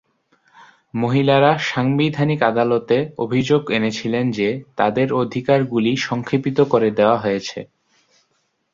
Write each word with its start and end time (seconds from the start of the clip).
মহিলারা 0.93 1.51
সাংবিধানিক 1.65 2.39
আদালতে 2.43 2.97
অভিযোগ 3.17 3.61
এনেছিলেন 3.71 4.25
যে 4.31 4.47
তাদের 4.77 5.07
অধিকার 5.13 5.59
গুলি 5.65 5.93
সংক্ষেপিত 6.01 6.57
করে 6.63 6.89
দেওয়া 6.91 7.17
হয়েছে। 7.17 7.59